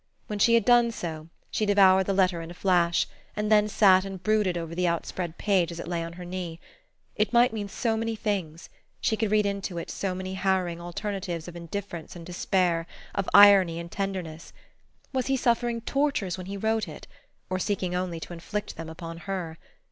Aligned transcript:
When 0.25 0.39
she 0.39 0.55
had 0.55 0.65
done 0.65 0.89
so, 0.89 1.29
she 1.51 1.67
devoured 1.67 2.05
the 2.07 2.13
letter 2.13 2.41
in 2.41 2.49
a 2.49 2.55
flash, 2.55 3.05
and 3.35 3.51
then 3.51 3.67
sat 3.69 4.03
and 4.03 4.23
brooded 4.23 4.57
over 4.57 4.73
the 4.73 4.87
outspread 4.87 5.37
page 5.37 5.71
as 5.71 5.79
it 5.79 5.87
lay 5.87 6.03
on 6.03 6.13
her 6.13 6.25
knee. 6.25 6.59
It 7.15 7.31
might 7.33 7.53
mean 7.53 7.69
so 7.69 7.95
many 7.95 8.15
things 8.15 8.67
she 8.99 9.15
could 9.15 9.29
read 9.29 9.45
into 9.45 9.77
it 9.77 9.91
so 9.91 10.15
many 10.15 10.33
harrowing 10.33 10.81
alternatives 10.81 11.47
of 11.47 11.55
indifference 11.55 12.15
and 12.15 12.25
despair, 12.25 12.87
of 13.13 13.29
irony 13.31 13.79
and 13.79 13.91
tenderness! 13.91 14.53
Was 15.13 15.27
he 15.27 15.37
suffering 15.37 15.81
tortures 15.81 16.35
when 16.35 16.47
he 16.47 16.57
wrote 16.57 16.87
it, 16.87 17.05
or 17.47 17.59
seeking 17.59 17.93
only 17.93 18.19
to 18.21 18.33
inflict 18.33 18.77
them 18.77 18.89
upon 18.89 19.17
her? 19.29 19.59